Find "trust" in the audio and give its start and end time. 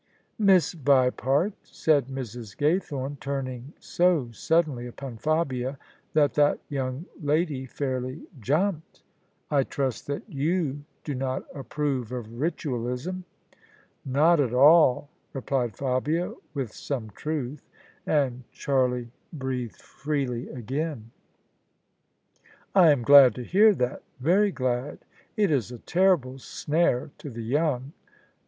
9.61-10.07